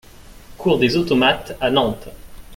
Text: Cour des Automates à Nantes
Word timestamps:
Cour 0.57 0.79
des 0.79 0.97
Automates 0.97 1.55
à 1.61 1.69
Nantes 1.69 2.09